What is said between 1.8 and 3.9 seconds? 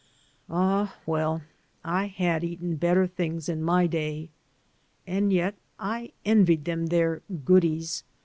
I had eaten better things in my